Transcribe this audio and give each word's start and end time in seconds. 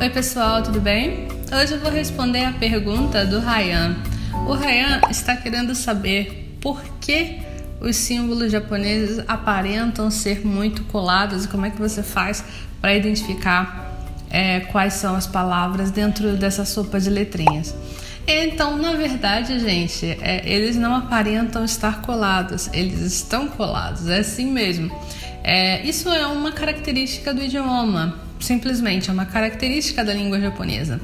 Oi, 0.00 0.08
pessoal, 0.10 0.62
tudo 0.62 0.80
bem? 0.80 1.26
Hoje 1.52 1.74
eu 1.74 1.80
vou 1.80 1.90
responder 1.90 2.44
a 2.44 2.52
pergunta 2.52 3.26
do 3.26 3.40
Ryan. 3.40 3.96
O 4.46 4.54
Ryan 4.54 5.00
está 5.10 5.34
querendo 5.34 5.74
saber 5.74 6.56
por 6.60 6.80
que 7.00 7.40
os 7.80 7.96
símbolos 7.96 8.52
japoneses 8.52 9.18
aparentam 9.26 10.08
ser 10.08 10.46
muito 10.46 10.84
colados 10.84 11.44
e 11.44 11.48
como 11.48 11.66
é 11.66 11.70
que 11.70 11.80
você 11.80 12.00
faz 12.00 12.44
para 12.80 12.94
identificar 12.94 14.06
é, 14.30 14.60
quais 14.60 14.94
são 14.94 15.16
as 15.16 15.26
palavras 15.26 15.90
dentro 15.90 16.36
dessa 16.36 16.64
sopa 16.64 17.00
de 17.00 17.10
letrinhas. 17.10 17.74
Então, 18.24 18.78
na 18.78 18.92
verdade, 18.92 19.58
gente, 19.58 20.06
é, 20.06 20.42
eles 20.44 20.76
não 20.76 20.94
aparentam 20.94 21.64
estar 21.64 22.02
colados, 22.02 22.70
eles 22.72 23.00
estão 23.00 23.48
colados, 23.48 24.06
é 24.06 24.18
assim 24.20 24.48
mesmo. 24.48 24.96
É, 25.42 25.82
isso 25.82 26.08
é 26.08 26.24
uma 26.24 26.52
característica 26.52 27.34
do 27.34 27.42
idioma 27.42 28.27
simplesmente, 28.40 29.10
é 29.10 29.12
uma 29.12 29.26
característica 29.26 30.04
da 30.04 30.12
língua 30.12 30.40
japonesa. 30.40 31.00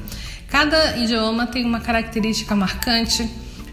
Cada 0.47 0.97
idioma 0.97 1.47
tem 1.47 1.65
uma 1.65 1.79
característica 1.79 2.55
marcante, 2.55 3.29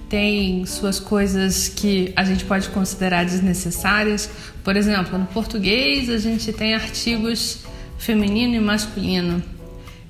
tem 0.08 0.66
suas 0.66 1.00
coisas 1.00 1.68
que 1.68 2.12
a 2.16 2.24
gente 2.24 2.44
pode 2.44 2.68
considerar 2.68 3.24
desnecessárias. 3.24 4.28
Por 4.62 4.76
exemplo, 4.76 5.18
no 5.18 5.26
português 5.26 6.10
a 6.10 6.18
gente 6.18 6.52
tem 6.52 6.74
artigos 6.74 7.64
feminino 7.98 8.54
e 8.54 8.60
masculino, 8.60 9.42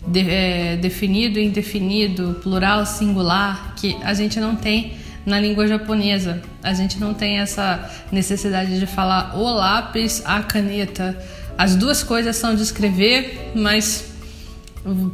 de, 0.07 0.29
é, 0.29 0.77
definido 0.77 1.39
e 1.39 1.45
indefinido, 1.45 2.41
plural, 2.43 2.85
singular, 2.87 3.75
que 3.77 3.97
a 4.03 4.15
gente 4.15 4.41
não 4.41 4.57
tem 4.57 4.95
na 5.25 5.39
língua 5.39 5.69
japonesa. 5.69 6.43
A 6.63 6.73
gente 6.73 6.99
não 6.99 7.15
tem 7.15 7.39
essa 7.39 7.89
necessidade 8.11 8.79
de 8.79 8.87
falar 8.87 9.39
o 9.39 9.45
lápis, 9.45 10.23
a 10.25 10.43
caneta 10.43 11.17
as 11.57 11.77
duas 11.77 12.03
coisas 12.03 12.37
são 12.37 12.55
de 12.55 12.63
escrever, 12.63 13.53
mas 13.55 14.13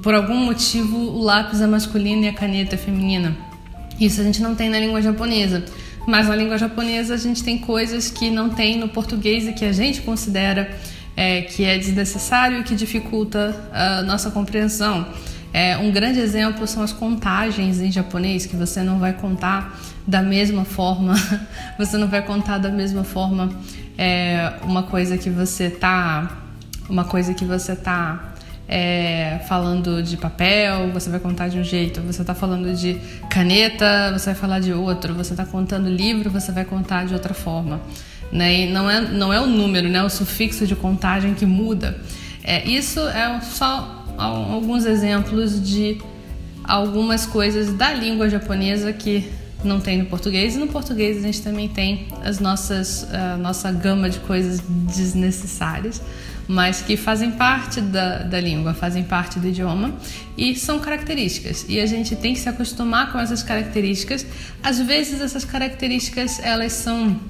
por 0.02 0.14
algum 0.14 0.36
motivo 0.36 0.96
o 0.96 1.22
lápis 1.22 1.60
é 1.60 1.66
masculino 1.66 2.24
e 2.24 2.28
a 2.28 2.32
caneta 2.32 2.74
é 2.74 2.78
feminina. 2.78 3.36
Isso 4.00 4.20
a 4.20 4.24
gente 4.24 4.40
não 4.40 4.54
tem 4.54 4.70
na 4.70 4.78
língua 4.78 5.02
japonesa. 5.02 5.64
Mas 6.06 6.26
na 6.26 6.34
língua 6.34 6.56
japonesa 6.56 7.14
a 7.14 7.18
gente 7.18 7.44
tem 7.44 7.58
coisas 7.58 8.10
que 8.10 8.30
não 8.30 8.48
tem 8.48 8.78
no 8.78 8.88
português 8.88 9.46
e 9.46 9.52
que 9.52 9.64
a 9.64 9.72
gente 9.72 10.00
considera 10.00 10.74
é, 11.14 11.42
que 11.42 11.64
é 11.64 11.76
desnecessário 11.76 12.60
e 12.60 12.62
que 12.62 12.74
dificulta 12.74 13.54
a 13.72 14.02
nossa 14.02 14.30
compreensão. 14.30 15.06
É, 15.58 15.76
um 15.76 15.90
grande 15.90 16.20
exemplo 16.20 16.68
são 16.68 16.84
as 16.84 16.92
contagens 16.92 17.80
em 17.80 17.90
japonês, 17.90 18.46
que 18.46 18.54
você 18.54 18.80
não 18.80 19.00
vai 19.00 19.12
contar 19.12 19.76
da 20.06 20.22
mesma 20.22 20.64
forma, 20.64 21.14
você 21.76 21.98
não 21.98 22.06
vai 22.06 22.22
contar 22.22 22.58
da 22.58 22.68
mesma 22.68 23.02
forma 23.02 23.50
é, 23.98 24.52
uma 24.62 24.84
coisa 24.84 25.18
que 25.18 25.28
você 25.28 25.68
tá. 25.68 26.44
Uma 26.88 27.02
coisa 27.02 27.34
que 27.34 27.44
você 27.44 27.74
tá 27.74 28.34
é, 28.68 29.40
falando 29.48 30.00
de 30.00 30.16
papel, 30.16 30.92
você 30.92 31.10
vai 31.10 31.18
contar 31.18 31.48
de 31.48 31.58
um 31.58 31.64
jeito, 31.64 32.00
você 32.02 32.20
está 32.20 32.36
falando 32.36 32.72
de 32.72 32.94
caneta, 33.28 34.12
você 34.12 34.26
vai 34.26 34.34
falar 34.36 34.60
de 34.60 34.72
outro, 34.72 35.12
você 35.12 35.32
está 35.32 35.44
contando 35.44 35.90
livro, 35.90 36.30
você 36.30 36.52
vai 36.52 36.64
contar 36.64 37.04
de 37.04 37.14
outra 37.14 37.34
forma. 37.34 37.80
Né? 38.30 38.60
E 38.60 38.70
não 38.70 38.88
é, 38.88 39.00
não 39.00 39.32
é 39.32 39.40
o 39.40 39.46
número, 39.46 39.88
né? 39.88 40.04
o 40.04 40.08
sufixo 40.08 40.68
de 40.68 40.76
contagem 40.76 41.34
que 41.34 41.44
muda. 41.44 41.98
É, 42.44 42.64
isso 42.64 43.00
é 43.00 43.40
só 43.40 43.97
alguns 44.18 44.84
exemplos 44.84 45.60
de 45.66 46.00
algumas 46.64 47.24
coisas 47.24 47.72
da 47.72 47.92
língua 47.92 48.28
japonesa 48.28 48.92
que 48.92 49.30
não 49.64 49.80
tem 49.80 49.98
no 49.98 50.06
português 50.06 50.54
e 50.54 50.58
no 50.58 50.68
português 50.68 51.18
a 51.18 51.20
gente 51.20 51.42
também 51.42 51.68
tem 51.68 52.08
as 52.22 52.38
nossas 52.38 53.12
a 53.12 53.36
nossa 53.36 53.72
gama 53.72 54.08
de 54.10 54.18
coisas 54.20 54.60
desnecessárias 54.60 56.00
mas 56.48 56.80
que 56.80 56.96
fazem 56.96 57.32
parte 57.32 57.78
da, 57.78 58.22
da 58.22 58.40
língua, 58.40 58.72
fazem 58.72 59.04
parte 59.04 59.38
do 59.38 59.48
idioma 59.48 59.94
e 60.34 60.56
são 60.56 60.78
características. 60.78 61.66
E 61.68 61.78
a 61.78 61.84
gente 61.84 62.16
tem 62.16 62.32
que 62.32 62.40
se 62.40 62.48
acostumar 62.48 63.12
com 63.12 63.18
essas 63.18 63.42
características. 63.42 64.24
Às 64.62 64.80
vezes 64.80 65.20
essas 65.20 65.44
características 65.44 66.40
elas 66.40 66.72
são 66.72 67.20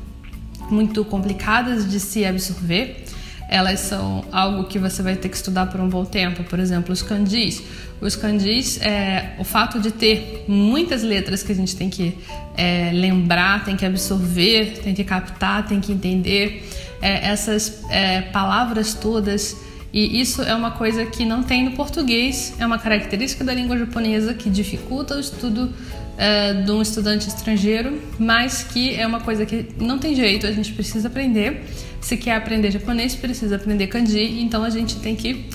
muito 0.71 1.05
complicadas 1.05 1.91
de 1.91 1.99
se 1.99 2.25
absorver 2.25 3.05
elas 3.49 3.81
são 3.81 4.25
algo 4.31 4.65
que 4.65 4.79
você 4.79 5.03
vai 5.03 5.17
ter 5.17 5.31
que 5.31 5.37
estudar 5.37 5.67
por 5.67 5.81
um 5.81 5.89
bom 5.89 6.05
tempo. 6.05 6.45
Por 6.45 6.61
exemplo, 6.61 6.93
os 6.93 7.01
kanjis. 7.01 7.63
Os 8.01 8.15
kanjis, 8.15 8.81
é, 8.83 9.35
o 9.39 9.45
fato 9.45 9.81
de 9.81 9.91
ter 9.91 10.45
muitas 10.47 11.03
letras 11.03 11.43
que 11.43 11.51
a 11.51 11.55
gente 11.55 11.75
tem 11.75 11.89
que 11.89 12.17
é, 12.57 12.91
lembrar, 12.93 13.65
tem 13.65 13.75
que 13.75 13.87
absorver, 13.87 14.81
tem 14.85 14.95
que 14.95 15.03
captar, 15.03 15.67
tem 15.67 15.81
que 15.81 15.91
entender 15.91 16.69
é, 17.01 17.27
essas 17.27 17.83
é, 17.91 18.21
palavras 18.21 18.93
todas. 18.93 19.57
E 19.93 20.21
isso 20.21 20.43
é 20.43 20.55
uma 20.55 20.73
coisa 20.73 21.07
que 21.07 21.25
não 21.25 21.43
tem 21.43 21.65
no 21.65 21.71
português, 21.71 22.55
é 22.59 22.67
uma 22.67 22.79
característica 22.79 23.43
da 23.43 23.55
língua 23.55 23.79
japonesa 23.79 24.35
que 24.35 24.51
dificulta 24.51 25.17
o 25.17 25.21
estudo 25.21 25.73
é, 26.19 26.53
de 26.53 26.71
um 26.73 26.83
estudante 26.83 27.29
estrangeiro, 27.29 28.03
mas 28.19 28.65
que 28.65 28.93
é 28.93 29.07
uma 29.07 29.21
coisa 29.21 29.47
que 29.47 29.67
não 29.79 29.99
tem 29.99 30.17
jeito, 30.17 30.47
a 30.47 30.53
gente 30.53 30.73
precisa 30.73 31.07
aprender. 31.07 31.65
Se 32.01 32.17
quer 32.17 32.35
aprender 32.35 32.73
japonês, 32.73 33.15
precisa 33.15 33.55
aprender 33.55 33.87
kanji, 33.87 34.41
então 34.41 34.65
a 34.65 34.71
gente 34.71 34.97
tem 34.97 35.15
que 35.15 35.49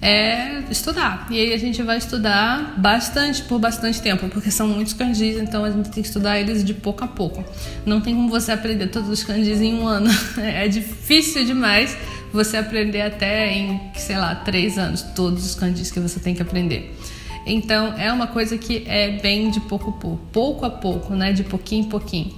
é, 0.00 0.62
estudar. 0.70 1.26
E 1.30 1.38
aí 1.38 1.52
a 1.52 1.58
gente 1.58 1.82
vai 1.82 1.98
estudar 1.98 2.74
bastante, 2.78 3.42
por 3.42 3.58
bastante 3.58 4.00
tempo, 4.00 4.28
porque 4.28 4.50
são 4.50 4.66
muitos 4.66 4.94
kanjis, 4.94 5.36
então 5.36 5.62
a 5.62 5.70
gente 5.70 5.90
tem 5.90 6.02
que 6.02 6.08
estudar 6.08 6.40
eles 6.40 6.64
de 6.64 6.72
pouco 6.72 7.04
a 7.04 7.08
pouco. 7.08 7.44
Não 7.84 8.00
tem 8.00 8.14
como 8.14 8.30
você 8.30 8.50
aprender 8.50 8.86
todos 8.86 9.10
os 9.10 9.22
kanjis 9.22 9.60
em 9.60 9.74
um 9.74 9.86
ano, 9.86 10.10
é 10.38 10.68
difícil 10.68 11.44
demais 11.44 11.96
você 12.32 12.56
aprender 12.56 13.02
até 13.02 13.52
em, 13.52 13.80
sei 13.94 14.16
lá, 14.16 14.34
três 14.34 14.78
anos, 14.78 15.02
todos 15.02 15.44
os 15.44 15.54
kanjis 15.54 15.90
que 15.90 16.00
você 16.00 16.18
tem 16.18 16.34
que 16.34 16.40
aprender. 16.40 16.94
Então 17.46 17.94
é 17.98 18.12
uma 18.12 18.26
coisa 18.26 18.58
que 18.58 18.84
é 18.86 19.10
bem 19.18 19.50
de 19.50 19.60
pouco 19.60 19.90
a 19.90 19.92
pouco, 19.92 20.20
pouco 20.32 20.64
a 20.66 20.70
pouco, 20.70 21.14
né? 21.14 21.32
De 21.32 21.44
pouquinho 21.44 21.84
em 21.84 21.88
pouquinho. 21.88 22.34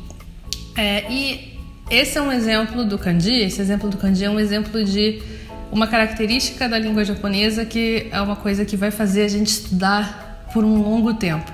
É, 0.76 1.10
e 1.10 1.58
esse 1.90 2.16
é 2.16 2.22
um 2.22 2.30
exemplo 2.30 2.84
do 2.84 2.96
kanji. 2.96 3.42
Esse 3.42 3.60
exemplo 3.60 3.88
do 3.90 3.96
kanji 3.96 4.24
é 4.24 4.30
um 4.30 4.38
exemplo 4.38 4.84
de 4.84 5.20
uma 5.72 5.86
característica 5.86 6.68
da 6.68 6.78
língua 6.78 7.04
japonesa 7.04 7.64
que 7.64 8.08
é 8.10 8.20
uma 8.20 8.36
coisa 8.36 8.64
que 8.64 8.76
vai 8.76 8.90
fazer 8.90 9.22
a 9.22 9.28
gente 9.28 9.48
estudar 9.48 10.48
por 10.52 10.64
um 10.64 10.82
longo 10.82 11.14
tempo. 11.14 11.50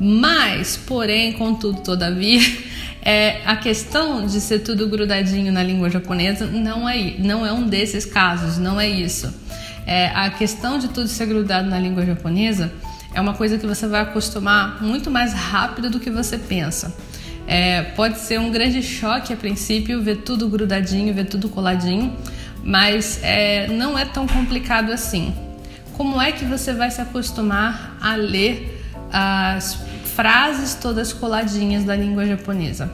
Mas, 0.00 0.76
porém, 0.76 1.32
contudo, 1.32 1.80
todavia, 1.80 2.40
é, 3.02 3.40
a 3.44 3.56
questão 3.56 4.26
de 4.26 4.40
ser 4.40 4.60
tudo 4.60 4.88
grudadinho 4.88 5.52
na 5.52 5.62
língua 5.62 5.90
japonesa 5.90 6.46
não 6.46 6.88
é, 6.88 7.14
não 7.18 7.46
é 7.46 7.52
um 7.52 7.66
desses 7.66 8.04
casos, 8.04 8.58
não 8.58 8.80
é 8.80 8.88
isso. 8.88 9.32
É, 9.86 10.08
a 10.08 10.30
questão 10.30 10.78
de 10.78 10.88
tudo 10.88 11.08
ser 11.08 11.26
grudado 11.26 11.68
na 11.68 11.78
língua 11.78 12.04
japonesa 12.06 12.72
é 13.14 13.20
uma 13.20 13.34
coisa 13.34 13.58
que 13.58 13.66
você 13.66 13.86
vai 13.86 14.02
acostumar 14.02 14.82
muito 14.82 15.10
mais 15.10 15.32
rápido 15.32 15.90
do 15.90 16.00
que 16.00 16.10
você 16.10 16.38
pensa. 16.38 16.94
É, 17.46 17.82
pode 17.82 18.18
ser 18.18 18.38
um 18.38 18.50
grande 18.50 18.82
choque 18.82 19.32
a 19.32 19.36
princípio 19.36 20.00
ver 20.00 20.18
tudo 20.18 20.48
grudadinho, 20.48 21.12
ver 21.12 21.26
tudo 21.26 21.48
coladinho, 21.48 22.16
mas 22.62 23.20
é, 23.22 23.66
não 23.68 23.98
é 23.98 24.04
tão 24.04 24.26
complicado 24.26 24.92
assim. 24.92 25.34
Como 25.96 26.20
é 26.20 26.32
que 26.32 26.44
você 26.44 26.72
vai 26.72 26.90
se 26.90 27.00
acostumar 27.00 27.96
a 28.00 28.14
ler 28.14 28.80
as 29.12 29.76
frases 30.14 30.74
todas 30.74 31.12
coladinhas 31.12 31.84
da 31.84 31.94
língua 31.94 32.24
japonesa? 32.24 32.90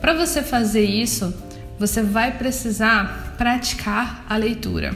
Para 0.00 0.12
você 0.12 0.42
fazer 0.42 0.84
isso, 0.84 1.32
você 1.78 2.02
vai 2.02 2.32
precisar 2.32 3.34
praticar 3.38 4.24
a 4.28 4.36
leitura. 4.36 4.94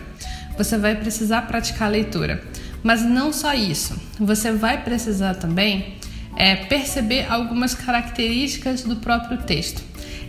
Você 0.56 0.78
vai 0.78 0.96
precisar 0.96 1.42
praticar 1.42 1.88
a 1.88 1.90
leitura. 1.90 2.42
Mas 2.82 3.02
não 3.02 3.32
só 3.32 3.52
isso, 3.52 4.00
você 4.18 4.52
vai 4.52 4.84
precisar 4.84 5.34
também 5.34 5.96
é, 6.36 6.54
perceber 6.54 7.26
algumas 7.28 7.74
características 7.74 8.82
do 8.82 8.96
próprio 8.96 9.38
texto. 9.38 9.82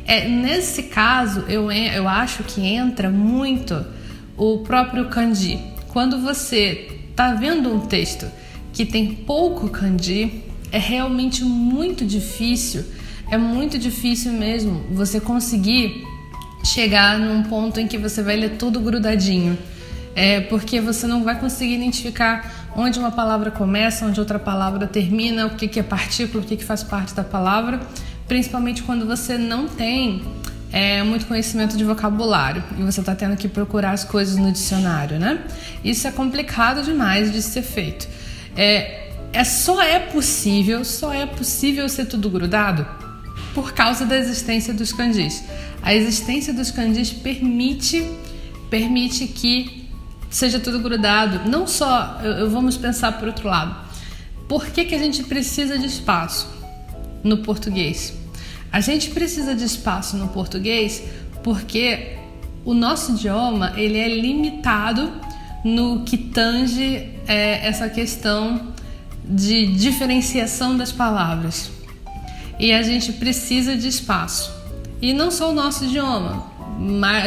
É, 0.06 0.28
nesse 0.28 0.84
caso, 0.84 1.42
eu, 1.50 1.72
eu 1.72 2.08
acho 2.08 2.44
que 2.44 2.62
entra 2.62 3.10
muito 3.10 3.86
o 4.38 4.60
próprio 4.60 5.10
kanji. 5.10 5.60
Quando 5.90 6.20
você 6.22 7.02
está 7.10 7.34
vendo 7.34 7.74
um 7.74 7.82
texto 7.82 8.26
que 8.72 8.86
tem 8.86 9.14
pouco 9.14 9.70
kanji, 9.70 10.44
é 10.72 10.78
realmente 10.78 11.44
muito 11.44 12.06
difícil, 12.06 12.86
é 13.30 13.38
muito 13.38 13.78
difícil 13.78 14.32
mesmo 14.32 14.86
você 14.92 15.20
conseguir 15.20 16.04
chegar 16.64 17.20
num 17.20 17.44
ponto 17.44 17.80
em 17.80 17.88
que 17.88 17.98
você 17.98 18.22
vai 18.22 18.38
ler 18.38 18.58
tudo 18.58 18.80
grudadinho. 18.80 19.58
É 20.20 20.42
porque 20.42 20.82
você 20.82 21.06
não 21.06 21.24
vai 21.24 21.40
conseguir 21.40 21.76
identificar 21.76 22.72
onde 22.76 22.98
uma 22.98 23.12
palavra 23.12 23.52
começa, 23.52 24.04
onde 24.04 24.20
outra 24.20 24.40
palavra 24.40 24.88
termina, 24.88 25.46
o 25.46 25.52
que, 25.52 25.68
que 25.68 25.80
é 25.80 25.84
partícula, 25.84 26.44
o 26.44 26.48
que, 26.48 26.58
que 26.58 26.64
faz 26.64 26.82
parte 26.82 27.14
da 27.14 27.24
palavra, 27.24 27.80
principalmente 28.28 28.82
quando 28.82 29.06
você 29.06 29.38
não 29.38 29.68
tem 29.68 30.24
é, 30.74 31.04
muito 31.04 31.28
conhecimento 31.28 31.78
de 31.78 31.84
vocabulário 31.84 32.64
e 32.80 32.82
você 32.82 33.00
está 33.00 33.14
tendo 33.14 33.38
que 33.38 33.48
procurar 33.48 33.92
as 33.92 34.04
coisas 34.04 34.38
no 34.38 34.52
dicionário, 34.52 35.20
né? 35.20 35.40
Isso 35.84 36.08
é 36.08 36.12
complicado 36.12 36.82
demais 36.82 37.32
de 37.32 37.40
ser 37.44 37.62
feito. 37.62 38.08
É, 38.56 39.12
é 39.32 39.44
só 39.44 39.84
é 39.84 40.00
possível, 40.00 40.84
só 40.84 41.14
é 41.14 41.28
possível 41.28 41.88
ser 41.88 42.06
tudo 42.06 42.28
grudado 42.28 42.88
por 43.54 43.72
causa 43.72 44.04
da 44.04 44.18
existência 44.18 44.74
dos 44.74 44.92
kanjis. 44.92 45.44
A 45.84 45.94
existência 45.94 46.52
dos 46.52 46.72
kanjis 46.72 47.14
permite 47.14 48.04
permite 48.68 49.28
que 49.28 49.87
seja 50.30 50.60
tudo 50.60 50.80
grudado. 50.80 51.50
Não 51.50 51.68
só, 51.68 52.20
eu, 52.24 52.32
eu, 52.34 52.50
vamos 52.50 52.78
pensar 52.78 53.14
por 53.14 53.28
outro 53.28 53.48
lado. 53.48 53.76
Por 54.48 54.68
que, 54.68 54.86
que 54.86 54.96
a 54.96 55.00
gente 55.00 55.24
precisa 55.24 55.78
de 55.78 55.86
espaço 55.86 56.48
no 57.24 57.40
português? 57.40 58.14
A 58.72 58.80
gente 58.80 59.10
precisa 59.10 59.56
de 59.56 59.64
espaço 59.64 60.18
no 60.18 60.30
português 60.30 61.04
porque 61.44 62.18
o 62.66 62.74
nosso 62.74 63.14
idioma 63.14 63.74
ele 63.76 63.98
é 63.98 64.08
limitado 64.08 65.12
no 65.64 66.04
que 66.04 66.18
tange 66.18 67.10
é, 67.28 67.66
essa 67.68 67.90
questão 67.90 68.74
de 69.24 69.68
diferenciação 69.68 70.78
das 70.78 70.92
palavras. 70.92 71.72
E 72.60 72.72
a 72.72 72.82
gente 72.82 73.14
precisa 73.14 73.76
de 73.76 73.88
espaço. 73.88 74.52
E 75.02 75.14
não 75.14 75.30
só 75.30 75.52
o 75.52 75.54
nosso 75.54 75.86
idioma, 75.86 76.57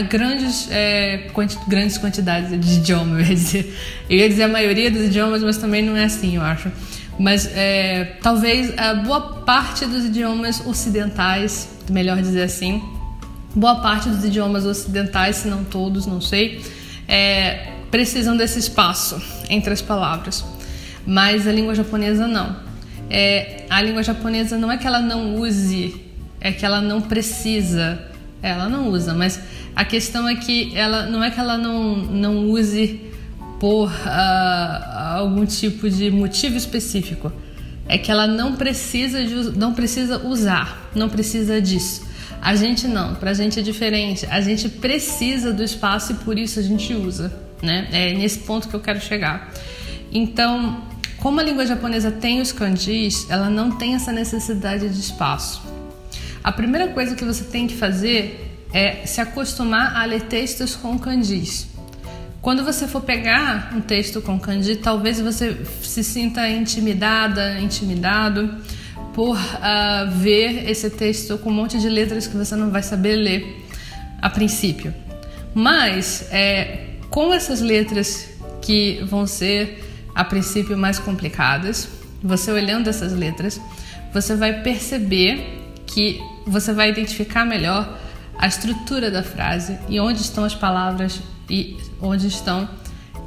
grandes, 0.08 0.68
é, 0.70 1.28
quanti, 1.32 1.58
grandes 1.66 1.98
quantidades 1.98 2.50
de 2.50 2.74
idiomas, 2.76 3.20
eu 3.20 3.26
ia, 3.26 3.34
dizer, 3.34 3.76
eu 4.08 4.16
ia 4.18 4.28
dizer 4.28 4.42
a 4.44 4.48
maioria 4.48 4.90
dos 4.90 5.02
idiomas, 5.02 5.42
mas 5.42 5.56
também 5.56 5.82
não 5.82 5.96
é 5.96 6.04
assim, 6.04 6.36
eu 6.36 6.42
acho. 6.42 6.70
Mas 7.18 7.46
é, 7.54 8.16
talvez 8.22 8.72
a 8.78 8.94
boa 8.94 9.20
parte 9.42 9.84
dos 9.84 10.04
idiomas 10.04 10.64
ocidentais, 10.64 11.68
melhor 11.90 12.16
dizer 12.22 12.42
assim, 12.42 12.82
boa 13.54 13.76
parte 13.80 14.08
dos 14.08 14.24
idiomas 14.24 14.64
ocidentais, 14.64 15.36
se 15.36 15.48
não 15.48 15.64
todos, 15.64 16.06
não 16.06 16.20
sei, 16.20 16.64
é, 17.08 17.72
precisam 17.90 18.36
desse 18.36 18.58
espaço 18.58 19.20
entre 19.48 19.72
as 19.72 19.82
palavras. 19.82 20.44
Mas 21.06 21.46
a 21.46 21.52
língua 21.52 21.74
japonesa 21.74 22.26
não. 22.26 22.56
É, 23.10 23.64
a 23.68 23.82
língua 23.82 24.02
japonesa 24.02 24.56
não 24.56 24.70
é 24.70 24.76
que 24.78 24.86
ela 24.86 25.00
não 25.00 25.34
use, 25.36 26.00
é 26.40 26.52
que 26.52 26.64
ela 26.64 26.80
não 26.80 27.00
precisa 27.00 28.09
ela 28.42 28.68
não 28.68 28.88
usa, 28.88 29.14
mas 29.14 29.40
a 29.74 29.84
questão 29.84 30.28
é 30.28 30.34
que 30.34 30.76
ela 30.76 31.06
não 31.06 31.22
é 31.22 31.30
que 31.30 31.38
ela 31.38 31.58
não, 31.58 31.96
não 31.96 32.50
use 32.50 33.00
por 33.58 33.90
uh, 33.90 35.16
algum 35.16 35.44
tipo 35.44 35.88
de 35.88 36.10
motivo 36.10 36.56
específico. 36.56 37.30
É 37.86 37.98
que 37.98 38.10
ela 38.10 38.26
não 38.26 38.54
precisa, 38.54 39.22
de, 39.24 39.34
não 39.58 39.74
precisa 39.74 40.24
usar, 40.26 40.90
não 40.94 41.08
precisa 41.08 41.60
disso. 41.60 42.08
A 42.40 42.54
gente 42.54 42.88
não, 42.88 43.14
pra 43.16 43.34
gente 43.34 43.58
é 43.60 43.62
diferente. 43.62 44.26
A 44.30 44.40
gente 44.40 44.68
precisa 44.68 45.52
do 45.52 45.62
espaço 45.62 46.12
e 46.12 46.14
por 46.14 46.38
isso 46.38 46.58
a 46.58 46.62
gente 46.62 46.94
usa, 46.94 47.32
né? 47.60 47.88
É 47.92 48.14
nesse 48.14 48.38
ponto 48.40 48.68
que 48.68 48.74
eu 48.74 48.80
quero 48.80 49.00
chegar. 49.00 49.52
Então, 50.10 50.82
como 51.18 51.38
a 51.38 51.42
língua 51.42 51.66
japonesa 51.66 52.10
tem 52.10 52.40
os 52.40 52.50
kanjis, 52.50 53.26
ela 53.28 53.50
não 53.50 53.72
tem 53.72 53.94
essa 53.94 54.10
necessidade 54.10 54.88
de 54.88 54.98
espaço. 54.98 55.60
A 56.42 56.52
primeira 56.52 56.88
coisa 56.88 57.14
que 57.14 57.24
você 57.24 57.44
tem 57.44 57.66
que 57.66 57.74
fazer 57.76 58.50
é 58.72 59.04
se 59.06 59.20
acostumar 59.20 59.96
a 59.96 60.04
ler 60.04 60.22
textos 60.22 60.74
com 60.74 60.98
kanjis. 60.98 61.68
Quando 62.40 62.64
você 62.64 62.88
for 62.88 63.02
pegar 63.02 63.70
um 63.74 63.82
texto 63.82 64.22
com 64.22 64.40
kanji, 64.40 64.76
talvez 64.76 65.20
você 65.20 65.58
se 65.82 66.02
sinta 66.02 66.48
intimidada, 66.48 67.60
intimidado 67.60 68.56
por 69.12 69.36
uh, 69.36 70.10
ver 70.12 70.70
esse 70.70 70.88
texto 70.88 71.36
com 71.36 71.50
um 71.50 71.52
monte 71.52 71.78
de 71.78 71.88
letras 71.88 72.26
que 72.26 72.36
você 72.36 72.56
não 72.56 72.70
vai 72.70 72.82
saber 72.82 73.16
ler 73.16 73.66
a 74.22 74.30
princípio. 74.30 74.94
Mas 75.54 76.28
é, 76.30 76.86
com 77.10 77.34
essas 77.34 77.60
letras 77.60 78.30
que 78.62 79.00
vão 79.04 79.26
ser 79.26 79.84
a 80.14 80.24
princípio 80.24 80.78
mais 80.78 80.98
complicadas, 80.98 81.88
você 82.22 82.50
olhando 82.50 82.88
essas 82.88 83.12
letras, 83.12 83.60
você 84.14 84.34
vai 84.34 84.62
perceber 84.62 85.60
que 85.86 86.20
você 86.46 86.72
vai 86.72 86.90
identificar 86.90 87.44
melhor 87.44 87.98
a 88.38 88.46
estrutura 88.46 89.10
da 89.10 89.22
frase 89.22 89.78
e 89.88 90.00
onde 90.00 90.22
estão 90.22 90.44
as 90.44 90.54
palavras 90.54 91.20
e 91.48 91.76
onde 92.00 92.26
estão 92.26 92.68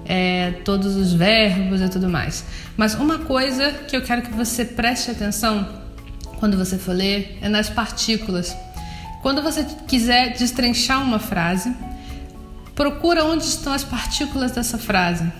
é, 0.05 0.51
todos 0.65 0.95
os 0.95 1.13
verbos 1.13 1.81
e 1.81 1.89
tudo 1.89 2.09
mais. 2.09 2.43
Mas 2.75 2.95
uma 2.95 3.19
coisa 3.19 3.71
que 3.71 3.95
eu 3.95 4.01
quero 4.01 4.23
que 4.23 4.31
você 4.31 4.65
preste 4.65 5.11
atenção 5.11 5.67
quando 6.39 6.57
você 6.57 6.77
for 6.77 6.93
ler 6.93 7.37
é 7.41 7.47
nas 7.47 7.69
partículas. 7.69 8.55
Quando 9.21 9.41
você 9.41 9.65
quiser 9.87 10.33
destrinchar 10.33 11.01
uma 11.01 11.19
frase, 11.19 11.73
procura 12.75 13.23
onde 13.23 13.45
estão 13.45 13.71
as 13.71 13.83
partículas 13.83 14.51
dessa 14.51 14.77
frase. 14.77 15.31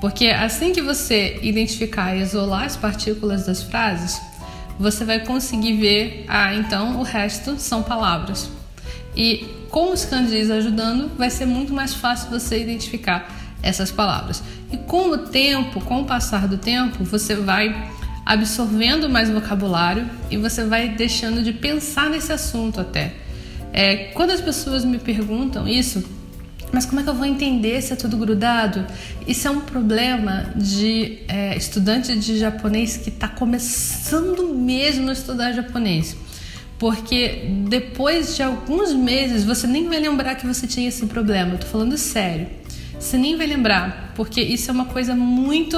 Porque 0.00 0.26
assim 0.26 0.72
que 0.72 0.82
você 0.82 1.38
identificar 1.42 2.14
e 2.14 2.20
isolar 2.20 2.64
as 2.64 2.76
partículas 2.76 3.46
das 3.46 3.62
frases, 3.62 4.20
você 4.78 5.04
vai 5.04 5.20
conseguir 5.20 5.74
ver, 5.74 6.24
ah, 6.28 6.54
então 6.54 7.00
o 7.00 7.02
resto 7.02 7.58
são 7.58 7.82
palavras. 7.82 8.50
E 9.16 9.46
com 9.70 9.92
os 9.92 10.04
kanjis 10.04 10.50
ajudando, 10.50 11.16
vai 11.16 11.30
ser 11.30 11.46
muito 11.46 11.72
mais 11.72 11.94
fácil 11.94 12.30
você 12.30 12.60
identificar 12.60 13.28
essas 13.62 13.90
palavras. 13.90 14.42
E 14.70 14.76
com 14.76 15.10
o 15.10 15.18
tempo, 15.18 15.80
com 15.80 16.02
o 16.02 16.04
passar 16.04 16.46
do 16.46 16.58
tempo, 16.58 17.02
você 17.04 17.34
vai 17.34 17.90
absorvendo 18.24 19.08
mais 19.08 19.30
vocabulário 19.30 20.08
e 20.30 20.36
você 20.36 20.64
vai 20.64 20.88
deixando 20.88 21.42
de 21.42 21.52
pensar 21.52 22.08
nesse 22.10 22.32
assunto 22.32 22.80
até. 22.80 23.14
É, 23.72 23.96
quando 24.14 24.30
as 24.30 24.40
pessoas 24.40 24.84
me 24.84 24.98
perguntam 24.98 25.66
isso, 25.66 26.04
mas 26.74 26.84
como 26.84 27.00
é 27.00 27.04
que 27.04 27.08
eu 27.08 27.14
vou 27.14 27.24
entender 27.24 27.80
se 27.80 27.92
é 27.92 27.96
tudo 27.96 28.16
grudado? 28.16 28.84
Isso 29.26 29.46
é 29.46 29.50
um 29.50 29.60
problema 29.60 30.52
de 30.56 31.20
é, 31.28 31.56
estudante 31.56 32.16
de 32.16 32.36
japonês 32.36 32.96
que 32.96 33.10
está 33.10 33.28
começando 33.28 34.52
mesmo 34.52 35.08
a 35.08 35.12
estudar 35.12 35.52
japonês. 35.52 36.16
Porque 36.76 37.48
depois 37.68 38.34
de 38.34 38.42
alguns 38.42 38.92
meses 38.92 39.44
você 39.44 39.68
nem 39.68 39.88
vai 39.88 40.00
lembrar 40.00 40.34
que 40.34 40.46
você 40.46 40.66
tinha 40.66 40.88
esse 40.88 41.06
problema. 41.06 41.52
Eu 41.52 41.58
tô 41.58 41.66
falando 41.66 41.96
sério. 41.96 42.48
Você 42.98 43.16
nem 43.16 43.36
vai 43.36 43.46
lembrar, 43.46 44.12
porque 44.16 44.40
isso 44.40 44.68
é 44.70 44.74
uma 44.74 44.86
coisa 44.86 45.14
muito. 45.14 45.76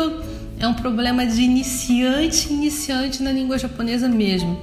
É 0.58 0.66
um 0.66 0.72
problema 0.72 1.26
de 1.26 1.42
iniciante, 1.42 2.50
iniciante 2.50 3.22
na 3.22 3.30
língua 3.30 3.58
japonesa 3.58 4.08
mesmo 4.08 4.62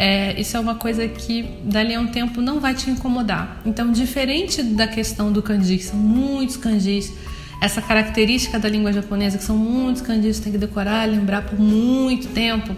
é, 0.00 0.40
isso 0.40 0.56
é 0.56 0.60
uma 0.60 0.76
coisa 0.76 1.08
que 1.08 1.42
dali 1.64 1.92
a 1.92 2.00
um 2.00 2.06
tempo 2.06 2.40
não 2.40 2.60
vai 2.60 2.72
te 2.72 2.88
incomodar. 2.88 3.60
Então, 3.66 3.90
diferente 3.90 4.62
da 4.62 4.86
questão 4.86 5.32
do 5.32 5.42
kanji, 5.42 5.76
que 5.76 5.82
são 5.82 5.98
muitos 5.98 6.56
kanjis, 6.56 7.12
essa 7.60 7.82
característica 7.82 8.60
da 8.60 8.68
língua 8.68 8.92
japonesa, 8.92 9.38
que 9.38 9.42
são 9.42 9.56
muitos 9.56 10.00
kanjis, 10.00 10.38
tem 10.38 10.52
que 10.52 10.58
decorar, 10.58 11.04
lembrar 11.08 11.42
por 11.42 11.58
muito 11.58 12.28
tempo, 12.28 12.76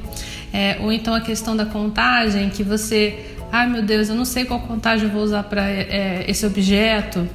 é, 0.51 0.79
ou 0.81 0.91
então 0.91 1.13
a 1.13 1.21
questão 1.21 1.55
da 1.55 1.67
contagem, 1.67 2.49
que 2.49 2.63
você, 2.63 3.23
ai 3.53 3.69
meu 3.69 3.83
Deus, 3.83 4.09
eu 4.09 4.15
não 4.15 4.25
sei 4.25 4.47
qual 4.47 4.61
contagem 4.61 5.07
eu 5.07 5.13
vou 5.13 5.23
usar 5.23 5.43
para 5.43 5.69
é, 5.69 6.25
esse 6.27 6.47
objeto, 6.47 7.29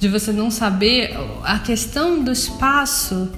de 0.00 0.08
você 0.08 0.32
não 0.32 0.50
saber, 0.50 1.16
a 1.44 1.60
questão 1.60 2.24
do 2.24 2.32
espaço 2.32 3.30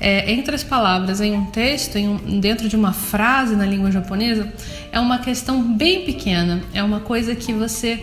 é, 0.00 0.30
entre 0.32 0.54
as 0.54 0.62
palavras 0.62 1.20
em 1.20 1.32
um 1.32 1.46
texto, 1.46 1.96
em 1.96 2.08
um, 2.08 2.40
dentro 2.40 2.68
de 2.68 2.76
uma 2.76 2.92
frase 2.92 3.56
na 3.56 3.64
língua 3.64 3.90
japonesa, 3.90 4.52
é 4.92 5.00
uma 5.00 5.18
questão 5.18 5.62
bem 5.62 6.04
pequena. 6.04 6.62
É 6.74 6.82
uma 6.82 7.00
coisa 7.00 7.34
que 7.34 7.52
você, 7.52 8.02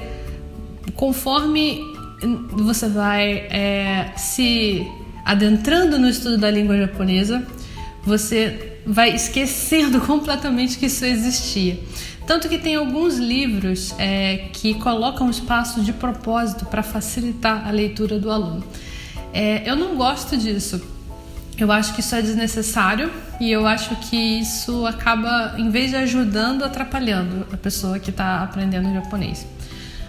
conforme 0.95 1.79
você 2.51 2.87
vai 2.87 3.47
é, 3.49 4.11
se 4.15 4.87
adentrando 5.25 5.99
no 5.99 6.07
estudo 6.07 6.37
da 6.37 6.49
língua 6.49 6.77
japonesa, 6.77 7.45
você 8.03 8.79
vai 8.85 9.13
esquecendo 9.15 10.01
completamente 10.05 10.77
que 10.77 10.87
isso 10.87 11.05
existia. 11.05 11.79
Tanto 12.25 12.47
que 12.47 12.57
tem 12.57 12.75
alguns 12.75 13.17
livros 13.17 13.93
é, 13.99 14.49
que 14.53 14.73
colocam 14.75 15.29
espaço 15.29 15.81
de 15.81 15.91
propósito 15.91 16.65
para 16.65 16.81
facilitar 16.81 17.67
a 17.67 17.71
leitura 17.71 18.17
do 18.17 18.31
aluno. 18.31 18.63
É, 19.33 19.69
eu 19.69 19.75
não 19.75 19.95
gosto 19.95 20.37
disso, 20.37 20.81
eu 21.61 21.71
acho 21.71 21.93
que 21.93 21.99
isso 21.99 22.15
é 22.15 22.21
desnecessário 22.21 23.11
e 23.39 23.51
eu 23.51 23.67
acho 23.67 23.95
que 23.97 24.15
isso 24.15 24.85
acaba, 24.85 25.55
em 25.57 25.69
vez 25.69 25.91
de 25.91 25.97
ajudando, 25.97 26.63
atrapalhando 26.63 27.45
a 27.51 27.57
pessoa 27.57 27.99
que 27.99 28.09
está 28.09 28.41
aprendendo 28.41 28.93
japonês. 28.93 29.45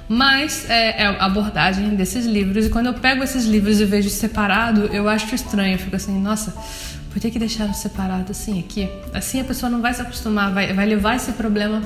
Mas 0.08 0.68
é, 0.68 1.02
é, 1.02 1.06
a 1.06 1.24
abordagem 1.24 1.90
desses 1.96 2.26
livros, 2.26 2.66
e 2.66 2.70
quando 2.70 2.86
eu 2.86 2.94
pego 2.94 3.24
esses 3.24 3.46
livros 3.46 3.80
e 3.80 3.84
vejo 3.84 4.10
separado, 4.10 4.82
eu 4.92 5.08
acho 5.08 5.34
estranho. 5.34 5.74
Eu 5.74 5.78
fico 5.78 5.96
assim, 5.96 6.20
nossa, 6.20 6.54
por 7.10 7.20
que, 7.20 7.30
que 7.30 7.38
deixaram 7.38 7.72
separado 7.72 8.30
assim 8.30 8.60
aqui? 8.60 8.88
Assim 9.12 9.40
a 9.40 9.44
pessoa 9.44 9.70
não 9.70 9.80
vai 9.80 9.94
se 9.94 10.02
acostumar, 10.02 10.52
vai, 10.52 10.72
vai 10.72 10.86
levar 10.86 11.16
esse 11.16 11.32
problema 11.32 11.82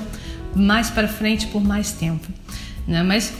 mais 0.55 0.89
para 0.89 1.07
frente 1.07 1.47
por 1.47 1.63
mais 1.63 1.91
tempo. 1.91 2.27
Né? 2.87 3.03
Mas 3.03 3.33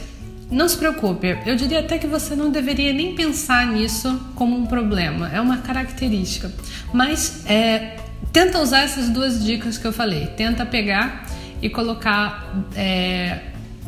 não 0.50 0.68
se 0.68 0.76
preocupe, 0.76 1.38
eu 1.46 1.54
diria 1.54 1.80
até 1.80 1.96
que 1.96 2.06
você 2.06 2.34
não 2.34 2.50
deveria 2.50 2.92
nem 2.92 3.14
pensar 3.14 3.66
nisso 3.66 4.20
como 4.34 4.56
um 4.56 4.66
problema, 4.66 5.30
é 5.32 5.40
uma 5.40 5.58
característica. 5.58 6.50
Mas 6.92 7.44
é, 7.46 7.96
tenta 8.32 8.58
usar 8.60 8.80
essas 8.80 9.08
duas 9.08 9.44
dicas 9.44 9.78
que 9.78 9.86
eu 9.86 9.92
falei. 9.92 10.26
Tenta 10.36 10.66
pegar 10.66 11.26
e 11.62 11.68
colocar 11.68 12.66
é, 12.74 13.38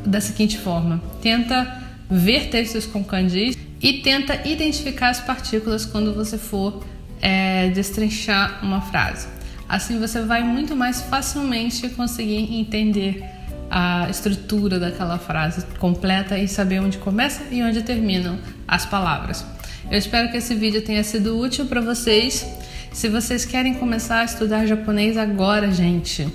da 0.06 0.20
seguinte 0.20 0.58
forma: 0.58 1.02
tenta 1.20 1.82
ver 2.08 2.48
textos 2.48 2.86
com 2.86 3.02
kanjis 3.02 3.56
e 3.80 3.94
tenta 3.94 4.46
identificar 4.46 5.08
as 5.08 5.20
partículas 5.20 5.84
quando 5.84 6.14
você 6.14 6.38
for 6.38 6.84
é, 7.20 7.70
destrinchar 7.70 8.60
uma 8.62 8.80
frase. 8.80 9.26
Assim 9.68 9.98
você 9.98 10.20
vai 10.20 10.42
muito 10.42 10.76
mais 10.76 11.00
facilmente 11.02 11.88
conseguir 11.88 12.54
entender 12.54 13.24
a 13.74 14.06
estrutura 14.10 14.78
daquela 14.78 15.18
frase 15.18 15.64
completa 15.78 16.38
e 16.38 16.46
saber 16.46 16.78
onde 16.80 16.98
começa 16.98 17.42
e 17.50 17.62
onde 17.62 17.82
terminam 17.82 18.38
as 18.68 18.84
palavras. 18.84 19.46
Eu 19.90 19.98
espero 19.98 20.30
que 20.30 20.36
esse 20.36 20.54
vídeo 20.54 20.82
tenha 20.82 21.02
sido 21.02 21.38
útil 21.38 21.64
para 21.64 21.80
vocês. 21.80 22.46
Se 22.92 23.08
vocês 23.08 23.46
querem 23.46 23.72
começar 23.72 24.18
a 24.18 24.24
estudar 24.24 24.66
japonês 24.66 25.16
agora, 25.16 25.72
gente, 25.72 26.28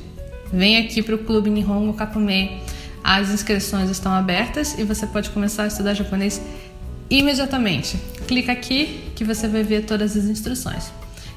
vem 0.51 0.77
aqui 0.77 1.03
para 1.03 1.13
o 1.13 1.19
Clube 1.19 1.51
Nihongo 1.51 1.93
Kakumei. 1.93 2.59
As 3.03 3.29
inscrições 3.29 3.91
estão 3.91 4.11
abertas 4.11 4.77
e 4.79 4.83
você 4.83 5.05
pode 5.05 5.29
começar 5.29 5.63
a 5.63 5.67
estudar 5.67 5.93
japonês 5.93 6.41
imediatamente. 7.07 7.97
Clica 8.27 8.51
aqui 8.51 9.11
que 9.15 9.23
você 9.23 9.47
vai 9.47 9.61
ver 9.61 9.85
todas 9.85 10.17
as 10.17 10.25
instruções. 10.25 10.91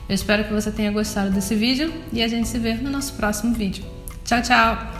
Eu 0.09 0.15
espero 0.15 0.45
que 0.45 0.53
você 0.53 0.71
tenha 0.71 0.91
gostado 0.91 1.31
desse 1.31 1.55
vídeo 1.55 1.93
e 2.11 2.23
a 2.23 2.27
gente 2.27 2.49
se 2.49 2.59
vê 2.59 2.73
no 2.73 2.91
nosso 2.91 3.13
próximo 3.13 3.53
vídeo. 3.55 3.85
Tchau, 4.25 4.41
tchau! 4.41 5.00